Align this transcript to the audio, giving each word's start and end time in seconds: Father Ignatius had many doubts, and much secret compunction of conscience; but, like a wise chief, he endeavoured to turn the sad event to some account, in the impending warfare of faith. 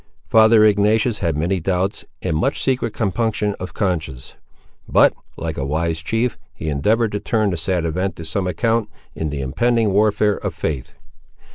Father 0.31 0.65
Ignatius 0.65 1.19
had 1.19 1.37
many 1.37 1.59
doubts, 1.59 2.05
and 2.23 2.35
much 2.35 2.59
secret 2.59 2.91
compunction 2.91 3.53
of 3.59 3.75
conscience; 3.75 4.35
but, 4.89 5.13
like 5.37 5.57
a 5.57 5.63
wise 5.63 6.01
chief, 6.01 6.39
he 6.55 6.69
endeavoured 6.69 7.11
to 7.11 7.19
turn 7.19 7.51
the 7.51 7.55
sad 7.57 7.85
event 7.85 8.15
to 8.15 8.25
some 8.25 8.47
account, 8.47 8.89
in 9.13 9.29
the 9.29 9.41
impending 9.41 9.91
warfare 9.93 10.37
of 10.37 10.55
faith. 10.55 10.93